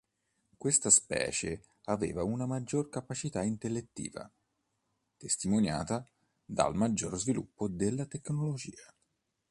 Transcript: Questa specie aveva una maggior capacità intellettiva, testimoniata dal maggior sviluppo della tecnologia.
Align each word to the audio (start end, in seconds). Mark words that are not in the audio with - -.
Questa 0.57 0.89
specie 0.89 1.61
aveva 1.83 2.23
una 2.23 2.47
maggior 2.47 2.89
capacità 2.89 3.43
intellettiva, 3.43 4.27
testimoniata 5.15 6.09
dal 6.43 6.73
maggior 6.73 7.15
sviluppo 7.19 7.67
della 7.67 8.07
tecnologia. 8.07 8.91